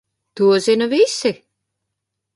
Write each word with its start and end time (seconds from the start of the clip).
To 0.35 0.45
zina 0.67 0.87
visi! 0.95 1.31